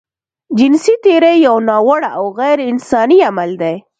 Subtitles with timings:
[0.57, 3.75] جنسي تېری يو ناوړه او غيرانساني عمل دی.